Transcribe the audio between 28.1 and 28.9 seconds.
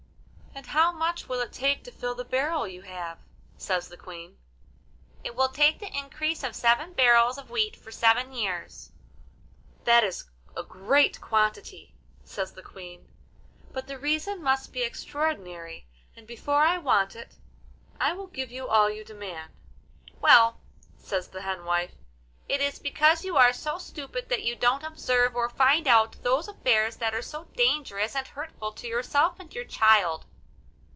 and hurtful to